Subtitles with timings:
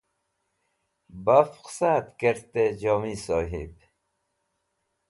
[1.25, 3.73] baf qẽsa'et kerty jomi sohib